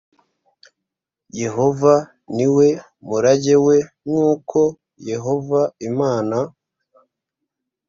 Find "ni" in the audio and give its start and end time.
2.35-2.47